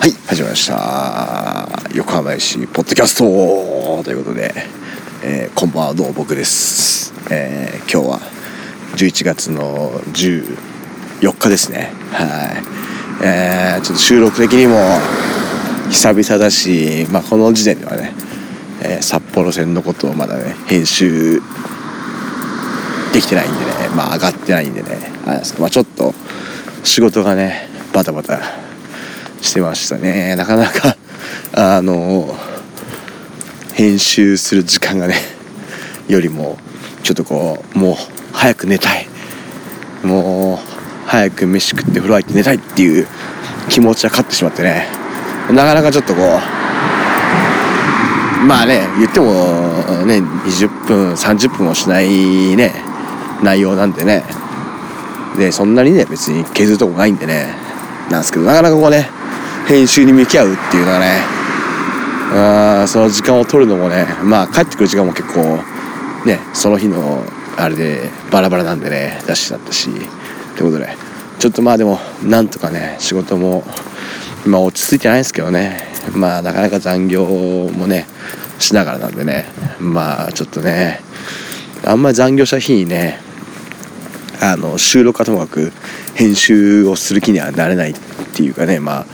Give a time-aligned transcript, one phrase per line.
[0.00, 1.68] はい始まりました。
[1.94, 4.54] 横浜市ポッドキャストということで、
[5.22, 8.20] えー、こんばんはどうも僕です、えー、今日は
[8.96, 11.92] 11月の14日ですね。
[12.12, 12.24] は
[13.20, 13.26] い。
[13.26, 14.78] えー、ちょっと収録的にも
[15.90, 18.14] 久々だし、まあ、この時点ではね、
[18.82, 21.42] えー札幌戦のことをまだね編集
[23.12, 24.96] できてないんでねまあ上がってないんでね
[25.26, 26.14] あれですけどまあ、ちょっと
[26.84, 28.69] 仕事がねバタバタ
[29.40, 30.36] してましたね。
[30.36, 30.96] なかなか
[31.52, 32.36] あの
[33.74, 35.14] 編集する時間がね
[36.08, 36.58] よりも
[37.02, 37.96] ちょっとこうもう
[38.32, 39.08] 早く寝たい。
[40.02, 40.58] もう
[41.06, 43.06] 早く飯食って風呂入って寝たいっていう
[43.68, 44.86] 気持ちが勝ってしまってね。
[45.50, 46.40] なかなかちょっとこ
[48.42, 49.26] うまあね言っても
[50.06, 52.72] ね20分30分もしないね
[53.42, 54.24] 内容なんでね。
[55.36, 57.54] でそんなにね別に削るとこないんでね。
[58.10, 59.08] なんですけどなかなかこうね
[59.68, 61.20] 編集に向き合うっていうのがね
[62.32, 65.58] あーその時間を取るのもねまあ帰ってくる時間も結構
[66.26, 67.24] ねその日の
[67.56, 69.88] あれでバラバラなんでねダッシュだったし
[70.56, 71.10] ということで。
[71.40, 73.64] ちょっとまあでもなんとかね仕事も
[74.44, 75.88] まあ落ち着いてないですけどね。
[76.14, 78.06] まあなかなか残業もね
[78.58, 79.46] しながらなんでね。
[79.80, 81.00] まあちょっとね
[81.82, 83.20] あんまり残業した日にね
[84.42, 85.72] あの収録はともかく
[86.14, 87.94] 編集をする気にはなれないっ
[88.34, 89.06] ていうかねまあ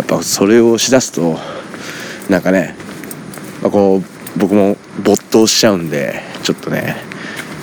[0.00, 1.38] っぱそれをしだすと
[2.28, 2.74] なんかね、
[3.62, 6.96] まあ、こう僕も没頭しちゃうんでちょっとね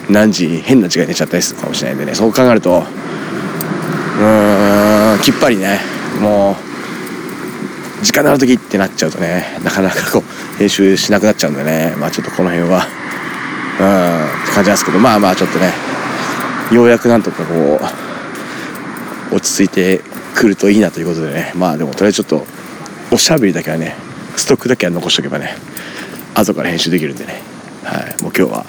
[0.10, 5.80] 何時変な時間に寝ちゃったりするかもしれないんでねそう考えるとうーんきっぱりね
[6.20, 6.56] も
[8.02, 12.86] う時間のある時ってなっちゃうとねなかなかこう編集しなくなっちゃうんでねまあちょっとこの辺は
[13.80, 15.72] うんって感じなんですけどまあまあちょっとね
[16.72, 18.06] ようやくなんとかこう
[19.31, 20.02] 落ち着いて
[20.36, 21.52] くるといいなということでね。
[21.56, 22.45] まあでもとりあえずちょっと
[23.11, 23.95] おしゃべりだけはね
[24.36, 25.56] ストックだけは残しておけばね
[26.36, 27.42] 後から編集できるんでね、
[27.84, 28.66] はい、もう今日は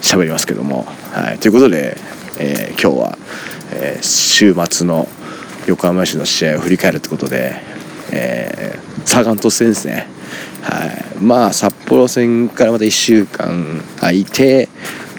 [0.00, 1.96] 喋りますけども、はい、ということで、
[2.38, 3.18] えー今日は、
[3.72, 5.06] えー週末の
[5.66, 7.54] 横浜市の試合を振り返るってことで、
[8.12, 10.06] えー、サガン鳥栖戦ですね、
[10.62, 14.68] はい、まあ札幌戦からまた1週間空いて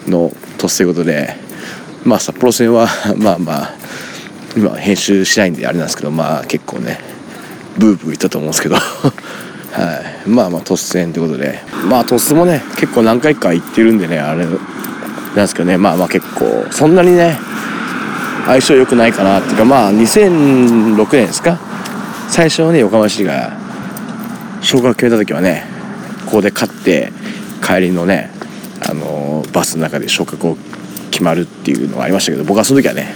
[0.06, 1.34] の鳥栖ということで
[2.04, 3.85] まあ札幌戦は まあまあ
[4.56, 6.98] 今編集しないんであれなんですけどまあ結構ね
[7.78, 8.76] ブーブー言ったと思うんですけど。
[9.76, 10.28] はい。
[10.28, 11.60] まあまあ突然ということで。
[11.88, 14.54] まあ鳥栖もね結構何回か行ってるんでねあれなん
[15.34, 15.76] ですけどね。
[15.76, 17.36] まあまあ結構そんなにね
[18.46, 21.58] 相性良くないかなっていうかまあ2006年ですか？
[22.30, 23.52] 最初はね横浜市が
[24.62, 25.64] 昇格決めた時はね
[26.24, 27.12] ここで勝って
[27.62, 28.30] 帰りのね
[28.88, 30.58] あのバスの中で昇格を
[31.10, 33.14] 決まるっていうのがありましたけど僕はその時はね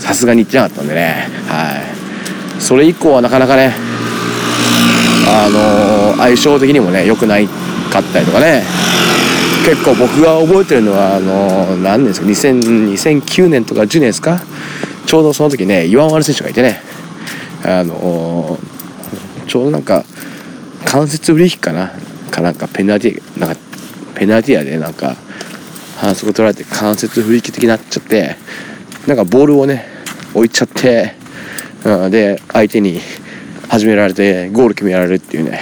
[0.00, 1.28] さすがに行ってなかったんでね。
[1.46, 1.76] は
[2.58, 2.60] い。
[2.60, 3.72] それ以降はなかなかね
[5.28, 5.48] あ
[6.12, 8.64] の相性的にもね良くないかったりとかね。
[9.64, 14.40] 結構僕が覚えてるのはあの何年ですか？2009年とか10年ですか？
[15.06, 16.80] ちょうどその時ね岩丸選手がいてね。
[17.64, 18.58] あの
[19.46, 20.04] ちょうどなんか
[20.84, 21.92] 関節フリーキかな？
[22.30, 23.56] かなんかペナルティなんか
[24.14, 25.16] ペナルティアでなんか
[25.96, 28.36] 反則取られて関節フリーキ的になっちゃって
[29.06, 29.89] なんかボールをね
[30.34, 31.14] 置いちゃって、
[31.84, 33.00] うん、で相手に
[33.68, 35.60] 始められてゴール決められるっていうね。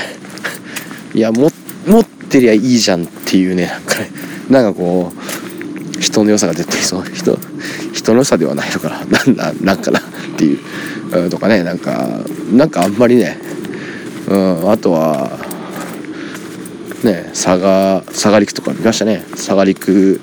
[1.15, 1.51] いやも
[1.87, 4.11] 持ってりゃいいじゃんっていうねなんかね
[4.51, 5.13] なんかこ
[5.97, 7.39] う人の良さが出てきそう人
[7.93, 9.05] 人の良さではないのかな。
[9.25, 10.03] なんだなんかなっ
[10.37, 10.59] ていう、
[11.13, 12.21] うん、とかねなんか
[12.53, 13.39] なんかあんまりね、
[14.29, 15.39] うん、あとは
[17.03, 19.25] ね佐賀佐賀陸とか見ましたね。
[19.33, 20.21] 佐賀陸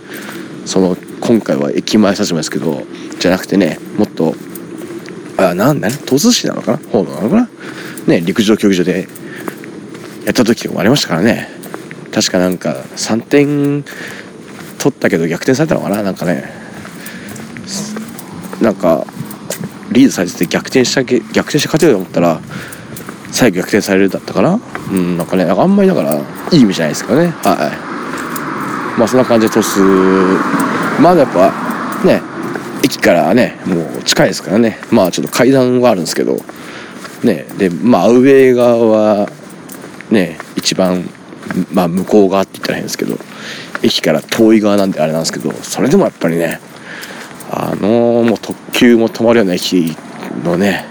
[0.66, 2.84] その今回は駅前させますけど
[3.20, 4.36] じゃなくてねもっと
[5.38, 6.78] あなんだね鳥栖市なのかな？
[6.78, 7.50] 方なのかな？
[8.08, 9.08] ね陸上競技場で
[10.26, 11.50] やった時もありましたからね。
[12.14, 13.84] 確かなんか3点
[14.78, 16.04] 取ったけど逆転されたのかな？
[16.04, 16.46] なんかね。
[18.62, 19.06] なんか
[19.92, 22.40] リードされてて逆転したけ逆転して勝てると思ったら
[23.32, 24.60] 最後逆転されるだったかな？
[24.92, 26.16] うんなんかねなんかあんまりだから
[26.52, 27.28] いい意味じゃないですかね。
[27.28, 27.72] は
[28.96, 29.82] いまあそんな感じでトス
[31.02, 31.52] まだやっぱ
[32.06, 32.22] ね
[32.84, 34.80] 駅からねもう近いですからね。
[34.92, 36.38] まあちょっと階段はあるんですけど。
[37.24, 38.78] ねでまあアウェー側
[39.24, 39.30] は
[40.12, 41.10] ね一番
[41.74, 43.18] まあ向こう側って言ったら変ですけど。
[43.84, 45.52] 駅から遠い側なんであれなんですけど。
[45.52, 46.60] それでもやっぱりね
[47.52, 49.96] あのもう特急も止まるような駅
[50.44, 50.86] のね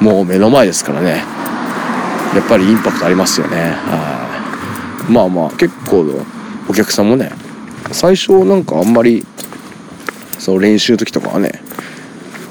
[0.00, 1.22] もう目の前ですからね。
[2.34, 3.56] やっぱりインパクトありますよね。
[3.56, 5.12] はい。
[5.12, 6.06] まあまあ結構
[6.68, 7.32] お客さんもね
[7.90, 9.26] 最初なんかあんまり
[10.40, 11.52] その練習の時とかはね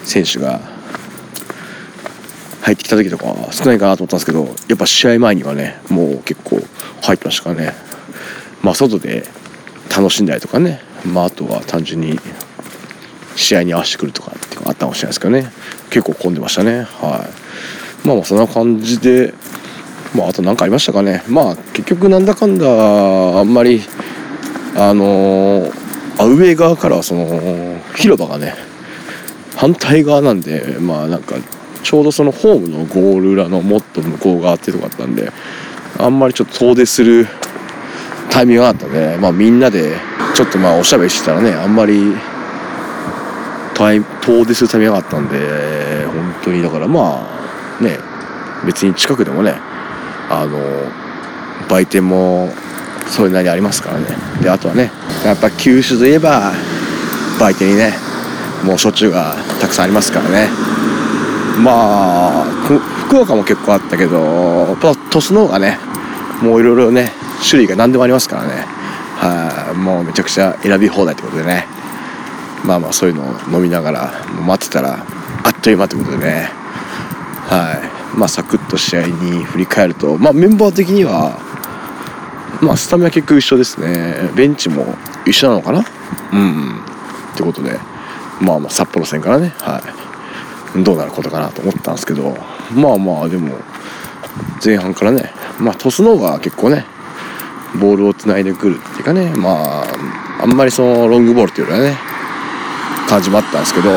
[0.04, 0.62] 選手が
[2.62, 6.62] 入ってきた時とかは少ないかなと思ったんですけどやっぱ試合前にはねもう結構
[7.02, 7.74] 入ってましたからね。
[8.62, 9.26] まあ外で
[9.90, 12.20] 楽しんだりとかねまああとは単純に
[13.36, 15.52] 試合に合わせてくるとかっていうのがあったかもしれないですけどね。
[15.90, 16.84] 結構混んでましたね。
[16.84, 17.28] は
[18.04, 18.08] い。
[18.08, 19.34] まあまあそんな感じで
[20.14, 21.24] まああと何かありましたかね。
[21.28, 22.68] まあ結局なんだかんだ
[23.40, 23.82] あんまり
[24.76, 25.72] あの
[26.20, 28.54] アウェー側からその広場がね
[29.56, 31.36] 反対側なんでまあなんか
[31.82, 35.32] ちょうどそのホームのゴール裏のもっと向こう側っていうとこだったんで
[35.98, 37.26] あんまりちょっと遠出する
[38.30, 39.96] タイミングがあったんで、まあ、みんなで
[40.36, 42.14] ちょっとまあおしゃべりしてたらねあんまり
[43.76, 47.30] 遠出するタイミングがあったんで本当にだからま
[47.80, 47.98] あね
[48.66, 49.54] 別に近くでもね
[50.30, 50.60] あの
[51.70, 52.50] 売店も
[53.08, 54.08] それなりにありますからね。
[54.42, 54.92] であとはね
[55.26, 56.54] やっぱ九州といえば
[57.40, 57.94] 売店にね
[58.64, 60.48] もうしょっちゅうがたくさんありますからね。
[61.64, 62.46] まあ
[63.08, 65.78] 福岡も結構あったけど鳥栖の方がね
[66.42, 67.12] もういろいろね
[67.48, 68.66] 種類が何でもありますからね。
[69.18, 71.66] はい、もうめちゃくちゃ選び放題ってことでね。
[72.64, 74.14] まあまあそういうのを飲みながら
[74.46, 75.06] 待ってたら
[75.44, 76.50] あっという間ってことでね。
[77.48, 77.82] は
[78.16, 78.18] い。
[78.18, 81.38] まあサクッと試合に振り返るとまあメンバー的には
[82.62, 84.30] まあスタミナ結局一緒ですね。
[84.36, 84.86] ベンチも
[85.26, 85.84] 一緒なのかな？
[86.34, 86.82] うん
[87.34, 87.80] ってことで。
[88.42, 89.54] まあまあ札幌戦からね。
[89.60, 89.82] は
[90.76, 90.84] い。
[90.84, 92.38] どうなることかなと思ったんですけど。
[92.74, 93.56] まあまあでも
[94.64, 95.32] 前半からね。
[95.60, 96.86] まあトスの方が結構ね
[97.80, 99.30] ボールをつないでくるっていうかね。
[99.36, 101.98] まああんまりそのロングボールっていうよりはね
[103.08, 103.90] 感じもあったんですけど。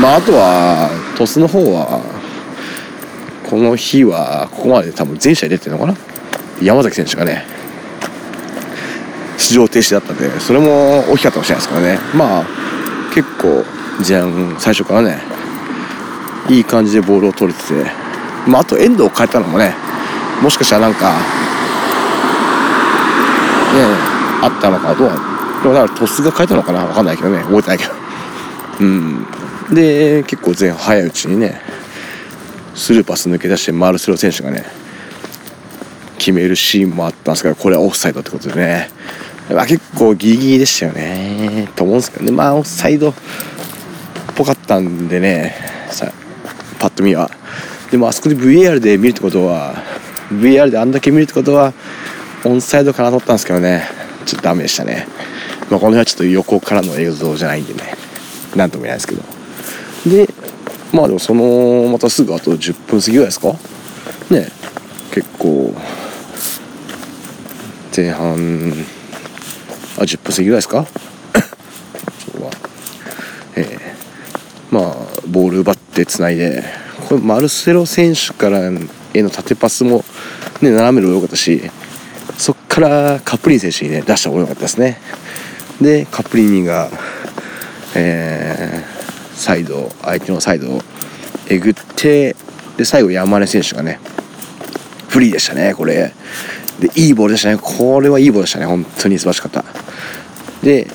[0.00, 0.88] まああとは
[1.18, 2.00] トスの方は
[3.50, 5.94] この日はここまで多分全試合出てるのかな？
[6.62, 7.44] 山崎選手がね
[9.50, 11.98] 出場停止だったんでそれも大きかったかもしれないですからね。
[12.14, 12.44] まあ
[13.12, 13.64] 結構
[14.06, 15.18] 前半最初からね
[16.48, 17.90] いい感じでボールを取れてて
[18.46, 19.74] まああとエンドを変えたのもね
[20.40, 21.16] もしかしたらなんかね
[24.42, 25.08] あったのかどう
[25.62, 27.38] でもだからトスが変えたのかな分かんないけどね。
[27.40, 27.92] 覚えてないけど。
[28.80, 29.26] うん。
[29.74, 31.60] で結構前半早いうちにね
[32.74, 34.64] スルーパス抜け出してマルセロ選手がね
[36.18, 38.90] 決めるシーンもあったんですけどこれはオフサイドってことでね、
[39.54, 41.68] まあ、結構ギリギリでしたよね。
[41.76, 42.32] と思うんですけどね。
[42.32, 43.14] まあオフサイドっ
[44.36, 45.54] ぽかったんでね。
[45.90, 46.12] さ
[46.78, 47.30] パッと見は。
[47.90, 49.74] でもあそこで VAR で見るってことは
[50.32, 51.72] VAR であんだけ見るってことは
[52.44, 53.88] オンサイドかなと思ったんですけどね。
[54.26, 55.08] ちょっとダメでしたね、
[55.70, 57.94] まあ、この辺はちょっと横からの映像じゃないんでね。
[58.54, 59.22] なんとも言えないですけど。
[60.06, 60.32] で
[60.92, 63.52] まあでもそのまたすぐあと10分過ぎぐらいですか？
[64.30, 64.48] ね。
[65.12, 65.74] 結構
[67.96, 68.72] 前半
[70.00, 70.86] あ10分過ぎぐらいですか？
[72.34, 72.50] 今日は
[73.56, 74.94] えー、まあ
[75.28, 76.64] ボール奪ってつないで。
[77.06, 80.04] これマルセロ選手からへの縦パスも
[80.62, 81.60] ね斜めの良かったし
[82.38, 84.98] そっからカプリン選手にね出した方が良かったですね。
[85.80, 86.88] でカプリンニが
[87.94, 90.80] えー、サイド相手のサイドを
[91.48, 92.36] えぐって
[92.76, 93.98] で最後山根選手がね
[95.08, 96.12] フリーでしたねこれ。
[96.78, 97.58] でいいボールでしたね。
[97.60, 98.66] これはいいボールでしたね。
[98.66, 99.64] 本当に素晴らしかった
[100.62, 100.86] で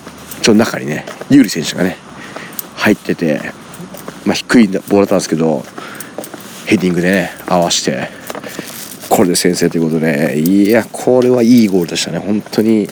[0.41, 1.97] ちょっと中にね有利選手がね
[2.75, 3.41] 入ってて、
[4.25, 5.63] まあ、低いボールだったんですけど
[6.65, 8.09] ヘディングでね合わして
[9.09, 12.19] これで先制ということでいやこれはいいゴールでしたね。
[12.19, 12.87] 本当に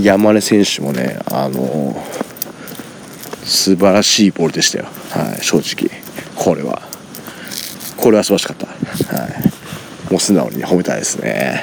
[0.00, 1.94] 山根選手もねあの
[3.44, 5.90] 素晴らしいボールでしたよ、はい、正直。
[6.34, 6.82] これは。
[7.96, 11.62] これは素晴らしかった、はい、もう素直に褒めたいですね。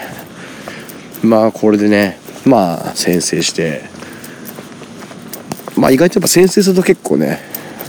[1.24, 3.84] まあこれでねまあ先制して
[5.82, 7.40] まあ意外とやっぱ先制すると結構ね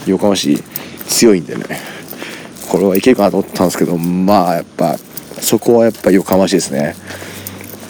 [0.07, 0.57] 横浜市
[1.09, 1.65] 強いんでね
[2.71, 4.97] これはいけるかなと思ったんですけどまあやっぱ
[5.43, 6.95] そこはやっぱ横浜市ですね。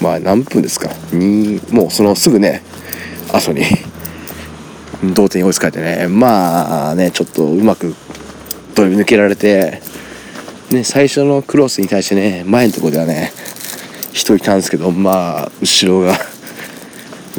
[0.01, 2.63] まあ何分ですか？2もうそのすぐね
[3.33, 3.63] 後に
[5.15, 7.95] 同点に追いつかれてねまあねちょっとうまく
[8.75, 9.83] ドリ抜けられて
[10.71, 13.33] ね最初のクロスに対してね前のところではね
[14.13, 16.19] 人いたんですけどまあ後ろが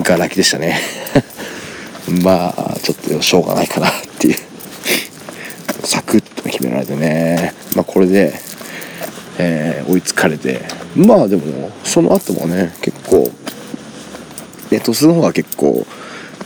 [0.01, 1.02] がらきでしたね。
[2.23, 4.35] まあちょっとしょうがないかなっていう。
[5.85, 7.53] サクッと決められてね。
[7.75, 8.33] まあこれで、
[9.37, 10.61] えー、追いつかれて。
[10.95, 13.29] まあでもその後もね結構
[14.71, 15.85] ね鳥栖の方は結構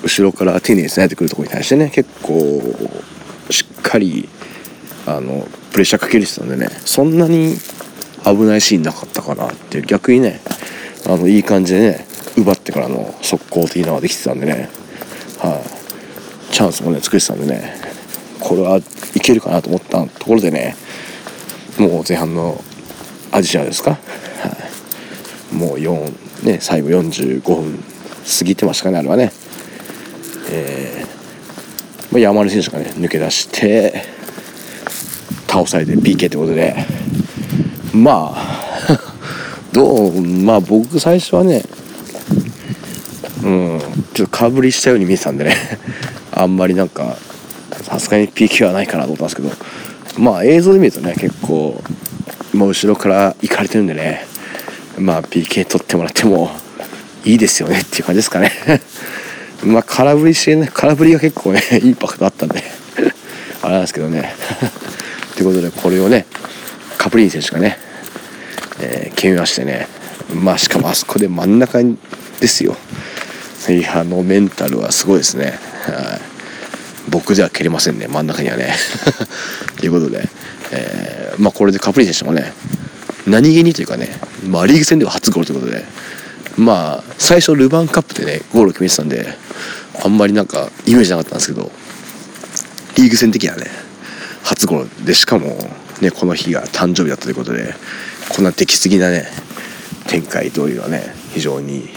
[0.03, 2.61] 後ろから丁寧につないでくるところに対してね結構
[3.49, 4.29] しっかり
[5.05, 7.55] あのプレッシャーかける人なんでねそんなに
[8.23, 9.85] 危ないシーンなかったかなっていう。
[9.85, 10.39] 逆にね
[11.05, 12.05] あのいい感じでね
[12.37, 14.69] 奪ってからの速攻的なのができてたんでね。
[15.39, 15.61] は
[16.49, 17.73] い、チャンスもね作ってたんでね
[18.39, 20.75] これはいけるかなと思ったところでね
[21.77, 22.63] もう前半の
[23.31, 23.97] アジアですか、は
[25.51, 27.83] い、もう4ね最後45分
[28.39, 29.31] 過ぎてましたかねあれはね。
[30.49, 34.03] えー、まあ、山根選手がね抜け出して
[35.47, 36.75] 倒されて PK ってことで。
[37.93, 38.99] まあ
[39.73, 41.63] どうまあ僕最初はね
[44.13, 45.55] ちょっとかぶりしたように見えてたんでね。
[46.31, 47.17] あんまりなんか
[47.83, 49.51] さすがに PK はないかなと思ったんですけど。
[50.21, 51.81] まあ映像で見るとね結構、
[52.53, 54.25] まあ、後ろから行かれてるんでね。
[54.97, 56.51] まあ PK 取ってもらっても
[57.23, 58.51] いいですよねっていう感じですかね。
[59.63, 62.63] まあ空振りしてね空振りが結構ね インパクトあったんで。
[63.63, 64.33] あれなんですけどね。
[65.35, 66.25] ということでこれをね
[66.97, 67.77] カプリン選手がね、
[68.79, 69.87] えー、決めましてね。
[70.33, 71.79] まあしかもあそこで真ん中
[72.39, 72.75] ですよ。
[73.69, 75.59] いやあのメンタルはすごいですね。
[75.83, 76.21] はい。
[77.09, 78.07] 僕では蹴れませんね。
[78.07, 78.73] 真ん中にはね。
[79.77, 80.27] と いうことで、
[80.71, 82.53] えー、まあこれでカプリ選手もね
[83.25, 84.09] 何気にというかね、
[84.47, 85.83] まあ、リーグ戦では初ゴールということで
[86.57, 89.27] まあ最初ルヴァンカップでねゴールを決めてたんで
[90.03, 91.71] あんまりなんかイメージなかったんですけど
[92.95, 93.67] リーグ戦的にはね
[94.43, 95.57] 初ゴールでしかも
[96.01, 97.73] ねこの日が誕生日だったということで
[98.29, 99.27] こんな出来すぎなね
[100.07, 101.89] 展開というのはね非常に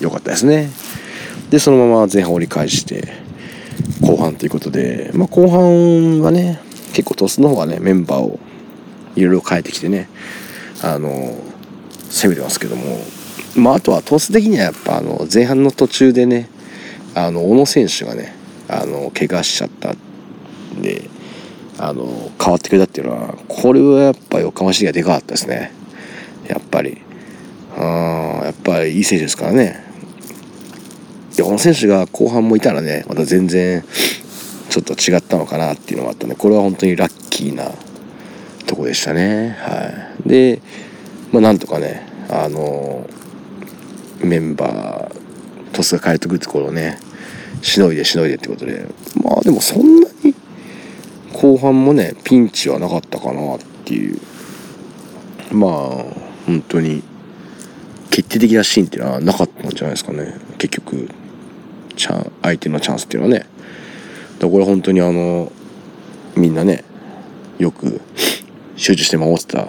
[0.00, 0.70] 良かったですね。
[1.50, 3.12] でそのまま前半折り返して
[4.00, 6.60] 後半ということで、まあ、後半はね
[6.92, 8.38] 結構トスの方がねメンバーを
[9.14, 10.08] いろいろ変えてきてね
[10.82, 11.10] あの
[12.10, 12.98] 攻めてますけども
[13.56, 16.50] まあ、あとはトス的にはやっぱあの前半の途中でね
[17.14, 18.34] あの小野選手がね
[18.68, 21.08] あの怪我しちゃったんで
[21.78, 25.72] あの変わってくれたっていうのはこれはやっぱ横浜市がでかかったですね。
[26.48, 27.02] やっぱり。
[27.78, 29.85] うんやっぱりいい選手ですからね。
[31.36, 33.84] で小野選手が後半もいたらねまた全然
[34.70, 37.70] ちょっと違ったのかなっていうのがあったんでこれは本当にラッキーな
[38.66, 39.56] とこでしたね。
[39.60, 40.28] はい。
[40.28, 40.60] で
[41.32, 43.08] まあなんとかねあの
[44.20, 46.98] メンバートスが帰ってくるところをね
[47.62, 48.86] しのいでしのいでってことで。
[49.22, 50.34] まあでもそんなに
[51.32, 54.18] 後半もねピンチはなかったかなっていう。
[55.52, 55.70] まあ
[56.46, 57.02] 本当に
[58.10, 60.34] 決定的なシーンっていうのはなかったんじゃないですかね。
[60.58, 61.08] 結局。
[61.96, 63.46] チャン相手のチャンスっていうのはね
[64.38, 65.50] だから本当にあの
[66.36, 66.84] みんなね
[67.58, 68.00] よく
[68.76, 69.64] 集中して守ってた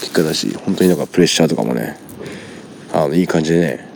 [0.00, 1.98] 結果だし本当になんかプレッシャーとかもね
[2.92, 3.88] あのいい感じでね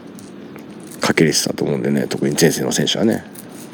[1.01, 3.25] かけれてたと思うんでね特に前線の選手はね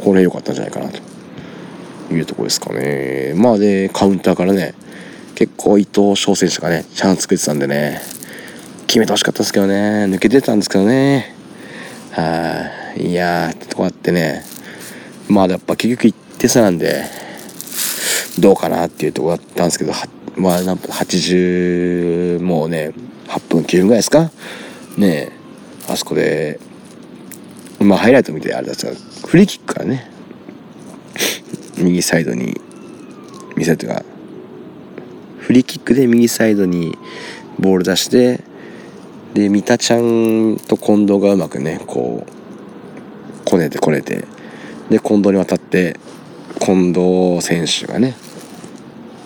[0.02, 3.34] これ良かったんじゃないかなというとこですかね。
[3.36, 4.74] まあでカウンターからね
[5.34, 8.00] 結構伊藤翔選手がねチャンス作ってたんでね
[8.86, 11.34] 決めてほしかったですけどね抜けてたんですけどね。
[12.12, 12.77] はい。
[12.98, 14.44] いやーこうやってね。
[15.28, 17.04] まあやっぱ結局1点差なんで
[18.38, 19.92] どうかなっていうとこだったんですけど
[20.36, 22.92] まあ80もうね
[23.26, 24.30] 8分9分ぐらいですか？
[24.96, 25.32] ね
[25.88, 26.58] あそこで
[27.78, 28.88] まあハイライト見てあれだった
[29.26, 30.10] フリーキックからね
[31.76, 32.60] 右サイドに
[33.54, 34.02] 右サイドが
[35.40, 36.96] フリーキックで右サイドに
[37.58, 38.40] ボール出して
[39.34, 42.37] で三田ちゃんと近藤がうまくねこう
[43.48, 44.26] こねてこねて。
[44.90, 45.98] で近藤に渡って
[46.60, 48.16] 近藤選手がね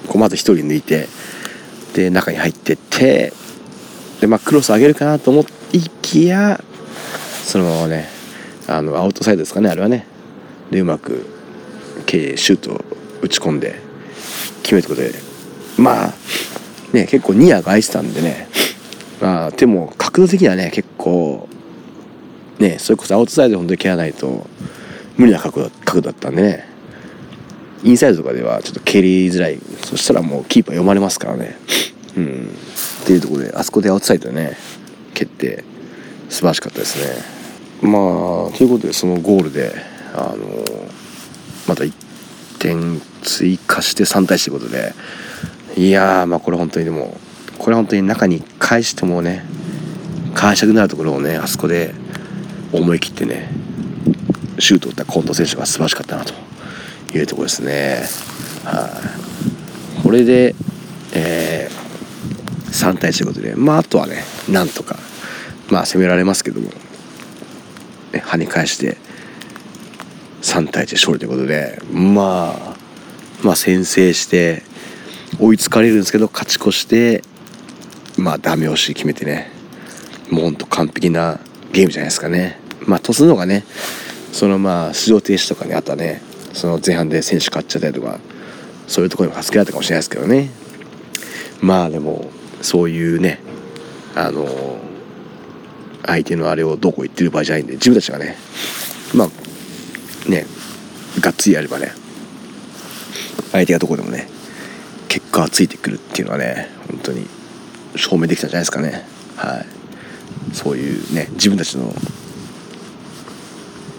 [0.09, 1.09] こうまず1人抜いて
[1.95, 3.33] で中に入ってって
[4.21, 6.61] でまあクロス上げるかなと思いきや
[7.45, 8.09] そのままね
[8.67, 10.07] あのアウトサイドですかねあれはね。
[10.71, 11.27] でうまく
[12.07, 12.85] シュートを
[13.23, 13.79] 打ち込んで
[14.63, 15.13] 決めたことで。
[15.79, 16.15] まあ
[16.93, 18.49] ね結構ニアが空いてたんでね。
[19.21, 21.49] まあでも角度的にはね結構
[22.63, 24.47] ねそれこそアウトサイドで本当に蹴らないと
[25.17, 26.69] 無理な角度だったんでね。
[27.85, 29.59] インサイドとかではちょっと蹴りづらい。
[29.85, 31.57] そしたらもうキーパー読まれますからね。
[32.17, 32.49] うん。
[33.03, 34.57] っていうところであそこでアウトサイドでね
[35.15, 35.65] 蹴って
[36.29, 36.99] 素晴らしかったです
[37.83, 37.89] ね。
[37.91, 39.75] まあということでそのゴールで
[40.15, 40.65] あの
[41.67, 41.93] また1
[42.61, 44.95] 点追加して3対1ということで。
[45.77, 47.17] いやまあこれ本当にでも
[47.59, 49.45] これ本当に中に返してもね
[50.35, 51.95] 返したくなるところをねあそこで
[52.73, 53.49] 思い切ってね
[54.59, 56.33] シュートを打った近藤選手が素晴らしかったなと
[57.17, 58.05] いうところですね。
[58.65, 58.91] は
[59.99, 60.55] い、これで、
[61.15, 64.97] えー、3対1ということでまああとはねなんとか
[65.71, 66.69] まあ攻められますけども、
[68.13, 68.97] ね、跳ね返して
[70.43, 72.77] 3対1勝利ということでまあ
[73.43, 74.63] まあ先制して
[75.41, 77.25] 追いつかれるんですけど勝ち越して
[78.17, 79.51] まあダメ押し決めてね
[80.31, 81.41] もうほんと完璧な
[81.73, 83.65] ゲームじゃないですかねまあとすのがね
[84.33, 86.33] そのまあ出場停止とかねあとはね。
[86.53, 88.19] その前半で選手勝っちゃったりとか
[88.87, 90.51] そういうところにも助けられたかもしれないですけどね。
[91.61, 93.41] まあでもそういうね
[94.15, 94.47] あの
[96.05, 98.37] 相手のあれをどこ行ってる場合じゃないんで自分たちがね
[99.15, 100.47] まあね
[101.21, 101.93] がっつりやればね
[103.53, 104.29] 相手がどこでもね
[105.09, 107.27] 結果がついてくるっていうのはね本当に
[107.97, 109.05] 証明できたんじゃないですかね。
[109.37, 109.67] はい。
[110.55, 111.95] そういうね自分たちの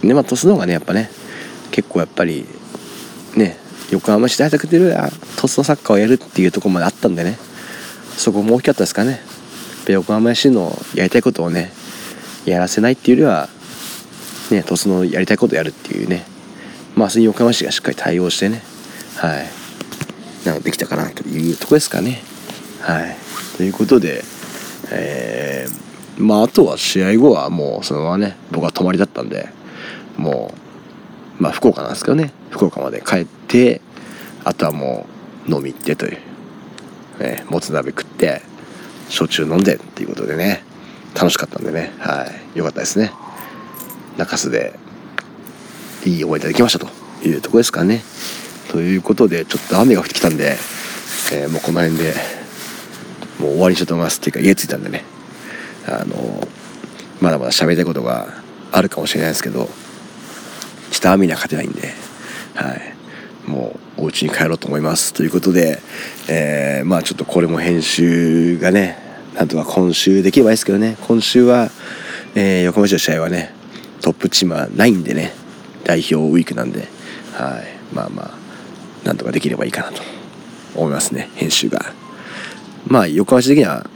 [0.04, 1.10] ねまあ鳥栖の方がねやっぱね
[1.72, 2.46] 結構やっぱり
[3.36, 3.58] ね
[3.92, 7.38] 横浜市大学で鳥栖のサッカーをやるっていうところまであったんでね
[8.18, 9.20] そこも大きかったですかね。
[9.88, 11.72] 横浜市のやりたいことをね
[12.46, 13.50] やらせないっていうよりは
[14.52, 16.26] ね鳥栖のやりたいことをやるっていうね
[16.96, 18.62] まあそれに横浜市がしっかり対応してね
[19.18, 19.46] はい
[20.46, 22.22] なんかできたかなというとこですかね。
[22.82, 23.16] はい
[23.58, 24.24] ということで
[24.92, 29.50] えー、まああとは試合後はもうそのままね僕は泊まりだったんで
[30.18, 30.54] も
[31.40, 32.32] うまあ福岡なんですけどね。
[32.50, 33.82] 福岡まで帰って
[34.44, 35.06] あとはも
[35.48, 36.18] う飲み行ってという、
[37.20, 38.42] え、もつ鍋食って
[39.10, 40.64] 焼酎飲んでっていうことでね。
[41.16, 41.92] 楽しかったんでね。
[42.00, 42.58] はい。
[42.58, 43.12] よかったですね。
[44.18, 44.74] 中洲で
[46.06, 46.88] いい思い出できましたと。
[47.28, 48.04] いうとこですかね。
[48.70, 50.58] ということでちょっと雨が降ってきたんで、
[51.32, 52.14] えー、もうこの辺で
[53.40, 55.04] もう終わりにしようと思いますっていうか家着いたんでね。
[55.88, 56.48] あの
[57.22, 58.28] まだまだ喋りたいことが
[58.72, 59.70] あるかもしれないですけど
[60.94, 61.92] ちょっと雨には勝てないんで。
[62.54, 63.50] はい。
[63.50, 65.12] もうお家に帰ろうと思います。
[65.12, 65.82] ということで、
[66.30, 69.00] えー、まあちょっとこれも編集がね
[69.34, 70.96] なんとか今週できればいいですけどね。
[71.02, 71.72] 今週は、
[72.36, 73.56] えー、横浜市の試合はね
[74.02, 75.34] トップチームはないんでね。
[75.84, 76.88] 代表ウィークなんで。
[77.34, 77.96] はい。
[77.96, 78.32] まあまあ
[79.04, 80.04] なんとかできればいいかなと
[80.76, 81.32] 思いますね。
[81.34, 81.92] 編集が。
[82.86, 83.90] まあ横浜市的には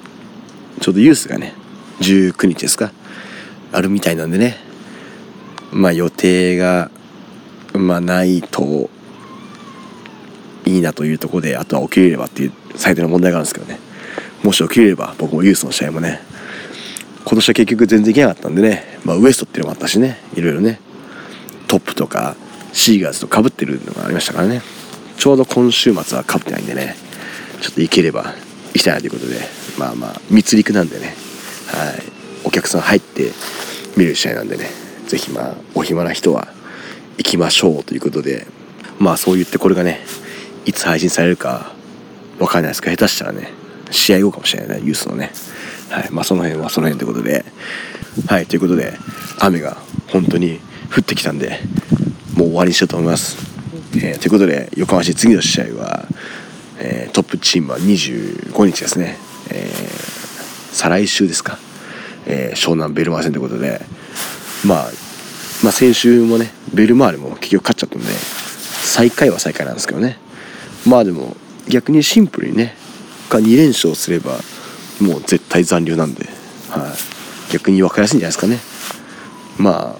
[0.81, 1.53] ちょうどユースがね
[1.99, 2.91] 19日ですか？
[3.71, 4.65] あるみたいなんでね。
[5.71, 6.89] まあ予定が
[7.73, 8.89] まあないと
[10.65, 13.79] いいなというところであとは起きれればっていう最大の問題があるんですけどね。
[14.43, 16.21] もし起きれれば僕もユースの試合もね
[17.25, 20.79] 今年は結局全然いけなかったんでね、まあ、ウエストっていうのもあったしねいろいろね。
[21.67, 22.35] トップとか
[22.71, 24.61] シーガーズとかぶってるのがありましたからね。
[25.17, 26.95] ちょうど今週末はかぶってないんでね
[27.61, 28.33] ちょっと行ければ
[28.73, 29.39] 行きたいなということで
[29.77, 31.15] まあまあ密陸なんでね。
[31.67, 32.03] はい。
[32.45, 33.31] お客さん入って
[33.97, 34.86] 見る試合なんでね。
[35.07, 36.47] 是非まあお暇な人は
[37.17, 38.45] 行きましょうということで
[38.99, 40.01] まあそう言ってこれがね
[40.65, 41.71] いつ配信されるか
[42.37, 43.49] 分かんないですか下手したらね
[43.91, 45.31] 試合後かもしれないユースのね。
[45.89, 47.45] はいまあその辺はその辺ということで。
[48.25, 48.93] はいということで
[49.39, 50.59] 雨が本当に
[50.93, 51.59] 降ってきたんで
[52.35, 53.37] もう終わりにしようと思います、
[53.95, 56.05] えー、ということで横浜市次の試合は、
[56.79, 59.17] えー、トップチームは25日ですね、
[59.51, 61.59] えー、再来週ですか、
[62.25, 63.81] え湘南ベルマー戦ということで
[64.65, 64.91] まあ
[65.63, 70.17] まあ先週もねベルマーレも結局勝っちゃったんで最下位は最下位なんですけどね。
[70.85, 71.35] まあでも
[71.67, 72.75] 逆にシンプルにね
[73.29, 74.39] が2連勝すれば
[75.01, 76.25] もう絶対残留なんで、
[76.69, 76.93] は
[77.49, 78.59] い、逆に分かりやすいんじゃないですかね。
[79.57, 79.97] ま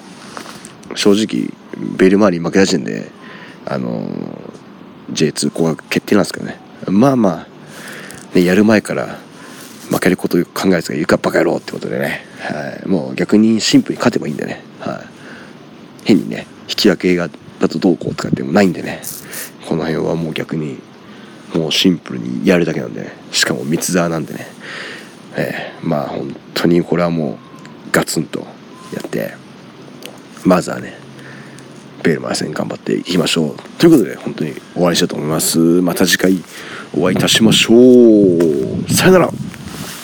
[0.94, 1.54] あ正直
[1.98, 3.12] ベルマーリ負けた時点で
[3.66, 4.58] あのー
[5.12, 6.58] J2 降格決定なんですけどね。
[6.88, 7.48] まあま
[8.34, 9.20] あ、ね、やる前から
[10.08, 19.02] けること考えてたら言うかバカ野郎ってことでね、はい、もう逆にシンプルに勝てばいいんでね、はい、変にね引き分けがだとどうこうとかってもないんでね。
[19.68, 20.80] この辺はもう逆に
[21.54, 24.48] もうシンプルにやるだけなんで、ね、しかも三沢なんでね、
[25.36, 27.38] えー、まあ本当にこれはもう
[27.92, 28.40] ガツンと
[28.94, 29.34] やって
[30.46, 30.94] まずはね
[32.04, 35.60] ベルマー戦頑張っていきましょうということで本当に終わりしたいと思います。
[35.60, 36.42] また次回
[36.98, 38.94] お会いいたしましょう。
[38.94, 39.47] さよなら。